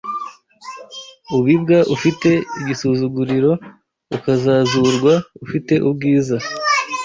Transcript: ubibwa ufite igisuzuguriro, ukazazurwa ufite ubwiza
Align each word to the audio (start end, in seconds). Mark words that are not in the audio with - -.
ubibwa 1.37 1.77
ufite 1.95 2.29
igisuzuguriro, 2.59 3.51
ukazazurwa 4.15 5.13
ufite 5.45 5.73
ubwiza 5.89 6.37